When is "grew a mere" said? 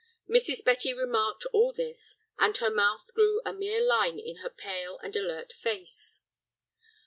3.13-3.85